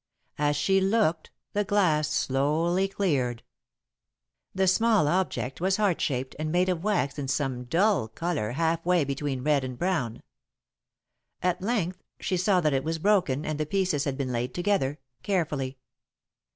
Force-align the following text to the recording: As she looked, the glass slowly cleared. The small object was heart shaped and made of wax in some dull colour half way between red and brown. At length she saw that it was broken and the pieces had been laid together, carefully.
As 0.39 0.55
she 0.55 0.81
looked, 0.81 1.29
the 1.53 1.63
glass 1.63 2.09
slowly 2.09 2.87
cleared. 2.87 3.43
The 4.55 4.67
small 4.67 5.07
object 5.07 5.61
was 5.61 5.77
heart 5.77 6.01
shaped 6.01 6.35
and 6.39 6.51
made 6.51 6.69
of 6.69 6.83
wax 6.83 7.19
in 7.19 7.27
some 7.27 7.65
dull 7.65 8.07
colour 8.07 8.53
half 8.53 8.83
way 8.83 9.03
between 9.03 9.43
red 9.43 9.63
and 9.63 9.77
brown. 9.77 10.23
At 11.43 11.61
length 11.61 12.01
she 12.19 12.35
saw 12.35 12.61
that 12.61 12.73
it 12.73 12.83
was 12.83 12.97
broken 12.97 13.45
and 13.45 13.59
the 13.59 13.65
pieces 13.67 14.05
had 14.05 14.17
been 14.17 14.31
laid 14.31 14.55
together, 14.55 14.97
carefully. 15.21 15.77